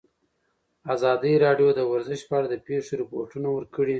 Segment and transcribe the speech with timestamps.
[0.93, 3.89] ازادي راډیو د ورزش په اړه د پېښو رپوټونه ورکړي.